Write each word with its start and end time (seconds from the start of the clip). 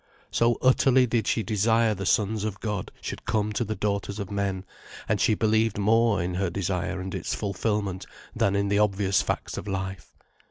So 0.31 0.57
utterly 0.63 1.05
did 1.05 1.27
she 1.27 1.43
desire 1.43 1.93
the 1.93 2.07
Sons 2.07 2.43
of 2.43 2.59
God 2.59 2.91
should 3.01 3.23
come 3.25 3.53
to 3.53 3.63
the 3.63 3.75
daughters 3.75 4.17
of 4.17 4.31
men; 4.31 4.65
and 5.07 5.21
she 5.21 5.35
believed 5.35 5.77
more 5.77 6.23
in 6.23 6.33
her 6.33 6.49
desire 6.49 6.99
and 6.99 7.13
its 7.13 7.35
fulfilment 7.35 8.07
than 8.35 8.55
in 8.55 8.67
the 8.69 8.79
obvious 8.79 9.21
facts 9.21 9.59
of 9.59 9.67
life. 9.67 10.11